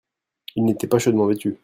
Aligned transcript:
Il 0.55 0.65
n'était 0.65 0.87
pas 0.87 0.97
chaudement 0.97 1.27
vêtu. 1.27 1.59